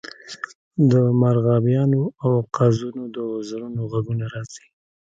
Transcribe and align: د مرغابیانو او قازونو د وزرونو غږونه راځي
د 0.91 0.93
مرغابیانو 1.21 2.01
او 2.23 2.31
قازونو 2.57 3.03
د 3.15 3.17
وزرونو 3.33 3.79
غږونه 3.91 4.25
راځي 4.33 4.65